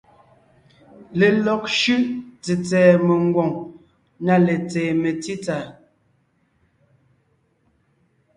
Lelɔg 1.19 1.63
shʉ́ʼ 1.79 2.03
tsètsɛ̀ɛ 2.43 2.93
mengwòŋ 3.05 3.51
na 4.25 4.33
letseen 4.45 4.95
metsítsà. 5.01 5.57